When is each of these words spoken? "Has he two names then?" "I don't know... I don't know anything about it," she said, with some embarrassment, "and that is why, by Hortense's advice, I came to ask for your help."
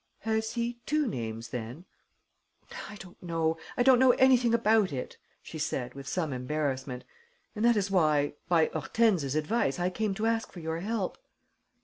"Has 0.21 0.53
he 0.53 0.79
two 0.87 1.05
names 1.07 1.49
then?" 1.49 1.85
"I 2.89 2.95
don't 2.95 3.21
know... 3.21 3.57
I 3.77 3.83
don't 3.83 3.99
know 3.99 4.13
anything 4.13 4.51
about 4.51 4.91
it," 4.91 5.17
she 5.43 5.59
said, 5.59 5.93
with 5.93 6.07
some 6.07 6.33
embarrassment, 6.33 7.03
"and 7.55 7.63
that 7.63 7.77
is 7.77 7.91
why, 7.91 8.33
by 8.49 8.71
Hortense's 8.73 9.35
advice, 9.35 9.77
I 9.79 9.91
came 9.91 10.15
to 10.15 10.25
ask 10.25 10.51
for 10.51 10.59
your 10.59 10.79
help." 10.79 11.19